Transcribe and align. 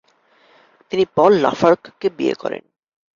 তিনি 0.91 1.03
পল 1.15 1.31
লাফার্গকে 1.43 2.07
বিয়ে 2.17 2.35
করেন। 2.41 2.63